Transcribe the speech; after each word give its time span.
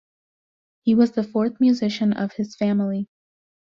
He 0.81 0.95
was 0.95 1.11
the 1.11 1.23
fourth 1.23 1.59
musician 1.59 2.11
of 2.13 2.33
his 2.33 2.55
family. 2.55 3.07